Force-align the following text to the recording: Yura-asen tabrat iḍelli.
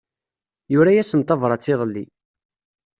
Yura-asen 0.73 1.21
tabrat 1.27 1.71
iḍelli. 1.73 2.05